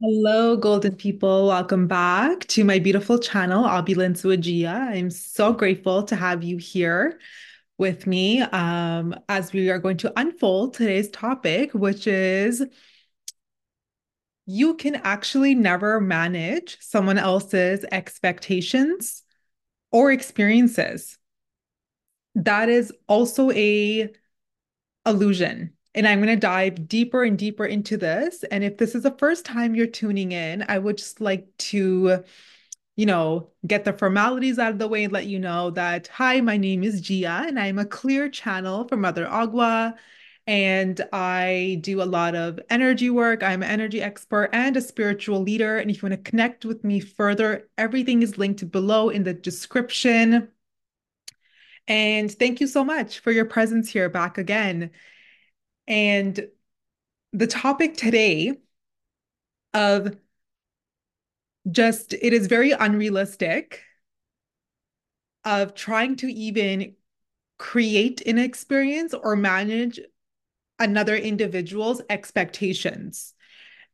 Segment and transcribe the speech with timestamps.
[0.00, 1.48] Hello, golden people.
[1.48, 4.72] Welcome back to my beautiful channel, Opulence Jia.
[4.72, 7.18] I'm so grateful to have you here
[7.78, 12.64] with me um, as we are going to unfold today's topic, which is
[14.46, 19.24] you can actually never manage someone else's expectations
[19.90, 21.18] or experiences.
[22.36, 24.12] That is also a
[25.04, 25.77] illusion.
[25.98, 28.44] And I'm going to dive deeper and deeper into this.
[28.52, 32.22] And if this is the first time you're tuning in, I would just like to,
[32.94, 36.40] you know, get the formalities out of the way and let you know that, hi,
[36.40, 39.96] my name is Jia, and I'm a clear channel for Mother Agua.
[40.46, 43.42] And I do a lot of energy work.
[43.42, 45.78] I'm an energy expert and a spiritual leader.
[45.78, 49.34] And if you want to connect with me further, everything is linked below in the
[49.34, 50.48] description.
[51.88, 54.92] And thank you so much for your presence here back again.
[55.88, 56.48] And
[57.32, 58.52] the topic today
[59.74, 60.16] of
[61.70, 63.82] just, it is very unrealistic
[65.44, 66.94] of trying to even
[67.58, 69.98] create an experience or manage
[70.78, 73.34] another individual's expectations.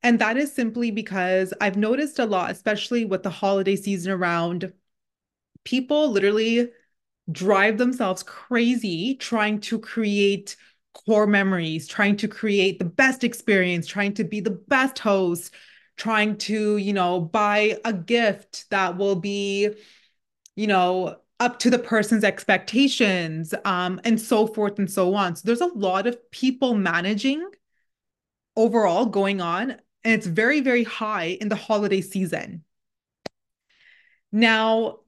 [0.03, 4.73] And that is simply because I've noticed a lot, especially with the holiday season around,
[5.65, 6.71] people literally
[7.31, 10.57] drive themselves crazy trying to create
[10.95, 15.53] core memories, trying to create the best experience, trying to be the best host,
[15.97, 19.71] trying to, you know, buy a gift that will be,
[20.57, 25.37] you know, up to the person's expectations, um, and so forth and so on.
[25.37, 27.47] So there's a lot of people managing
[28.57, 32.63] overall going on, and it's very, very high in the holiday season.
[34.31, 35.01] Now,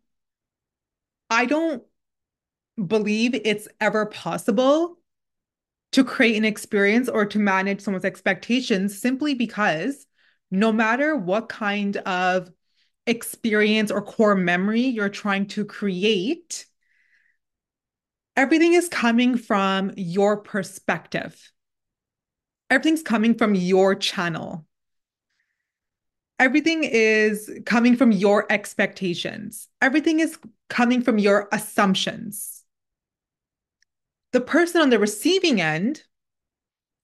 [1.31, 1.83] I don't
[2.77, 4.99] believe it's ever possible
[5.97, 10.07] to create an experience or to manage someone's expectations simply because
[10.51, 12.51] no matter what kind of
[13.07, 16.67] experience or core memory you're trying to create,
[18.37, 21.51] everything is coming from your perspective.
[22.69, 24.67] Everything's coming from your channel.
[26.39, 29.69] Everything is coming from your expectations.
[29.81, 30.37] Everything is
[30.69, 32.56] coming from your assumptions
[34.37, 36.03] the person on the receiving end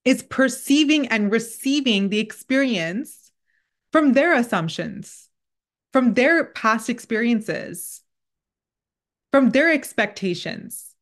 [0.05, 3.33] is perceiving and receiving the experience
[3.91, 5.31] from their assumptions,
[5.95, 8.03] from their past experiences,
[9.33, 10.95] from their expectations.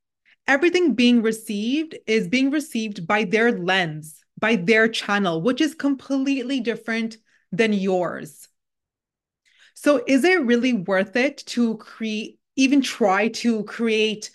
[0.47, 6.61] Everything being received is being received by their lens, by their channel, which is completely
[6.61, 7.17] different
[7.51, 8.47] than yours.
[9.75, 14.31] So, is it really worth it to create, even try to create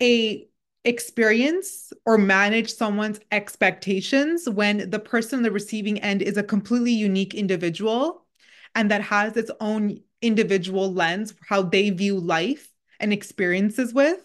[0.00, 0.47] a
[0.84, 6.92] experience or manage someone's expectations when the person on the receiving end is a completely
[6.92, 8.26] unique individual
[8.74, 12.68] and that has its own individual lens, how they view life
[13.00, 14.20] and experiences with.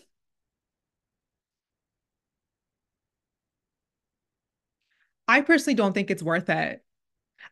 [5.28, 6.84] I personally don't think it's worth it.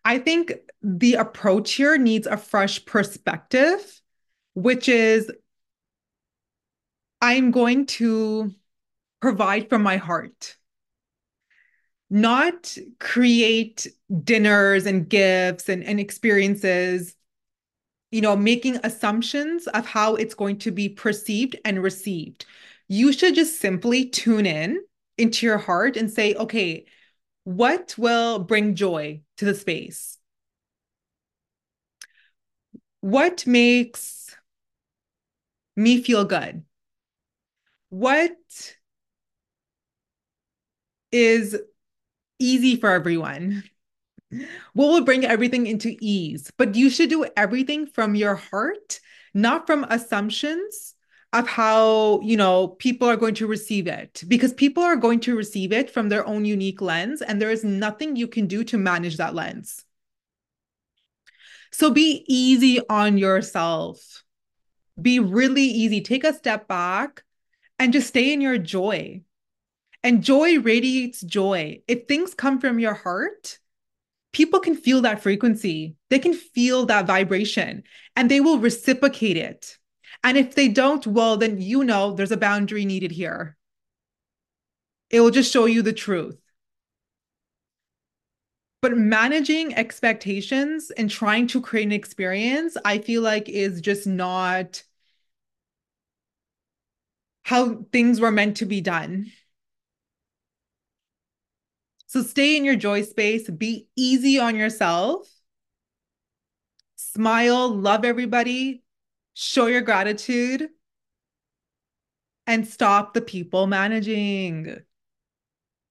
[0.04, 4.02] I think the approach here needs a fresh perspective,
[4.54, 5.32] which is
[7.22, 8.54] I'm going to
[9.22, 10.58] provide from my heart,
[12.10, 13.88] not create
[14.24, 17.16] dinners and gifts and, and experiences,
[18.12, 22.46] you know, making assumptions of how it's going to be perceived and received.
[22.90, 24.82] You should just simply tune in
[25.18, 26.86] into your heart and say, okay,
[27.46, 30.18] what will bring joy to the space?
[33.00, 34.36] What makes
[35.76, 36.64] me feel good?
[37.90, 38.76] What
[41.12, 41.58] is
[42.40, 43.64] easy for everyone.
[44.74, 46.52] What will bring everything into ease?
[46.58, 49.00] But you should do everything from your heart,
[49.34, 50.96] not from assumptions
[51.34, 55.36] of how, you know, people are going to receive it because people are going to
[55.36, 58.78] receive it from their own unique lens and there is nothing you can do to
[58.78, 59.86] manage that lens.
[61.72, 64.24] So be easy on yourself.
[65.02, 66.02] Be really easy.
[66.02, 67.24] Take a step back
[67.80, 69.22] and just stay in your joy.
[70.04, 71.82] And joy radiates joy.
[71.88, 73.60] If things come from your heart,
[74.34, 75.96] people can feel that frequency.
[76.10, 77.84] They can feel that vibration
[78.16, 79.78] and they will reciprocate it.
[80.24, 83.58] And if they don't, well, then you know there's a boundary needed here.
[85.10, 86.38] It will just show you the truth.
[88.82, 94.84] But managing expectations and trying to create an experience, I feel like is just not
[97.44, 99.32] how things were meant to be done.
[102.12, 105.26] So stay in your joy space, be easy on yourself,
[106.98, 108.84] smile, love everybody,
[109.34, 110.68] show your gratitude,
[112.46, 114.76] and stop the people managing.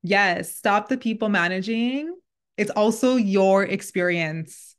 [0.02, 2.14] Yes, stop the people managing.
[2.58, 4.76] It's also your experience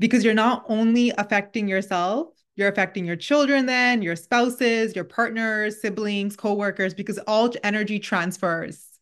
[0.00, 5.80] because you're not only affecting yourself, you're affecting your children, then your spouses, your partners,
[5.80, 8.93] siblings, coworkers, because all energy transfers.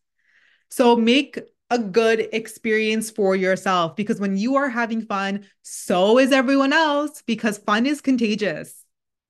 [0.75, 1.39] So make
[1.69, 7.21] a good experience for yourself because when you are having fun, so is everyone else
[7.27, 8.83] because fun is contagious.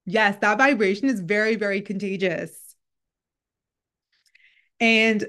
[0.06, 2.78] Yes, that vibration is very, very contagious.
[4.80, 5.26] And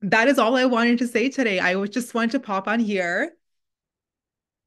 [0.00, 1.60] that is all I wanted to say today.
[1.60, 3.32] I just want to pop on here,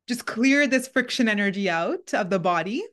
[0.07, 2.83] just clear this friction energy out of the body.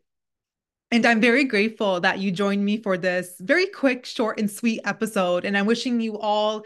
[0.90, 4.80] And I'm very grateful that you joined me for this very quick, short, and sweet
[4.86, 5.44] episode.
[5.44, 6.64] And I'm wishing you all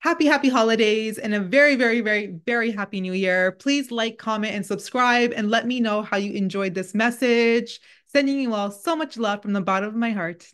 [0.00, 3.52] happy, happy holidays and a very, very, very, very happy new year.
[3.52, 7.80] Please like, comment, and subscribe, and let me know how you enjoyed this message.
[8.06, 10.46] Sending you all so much love from the bottom of my heart.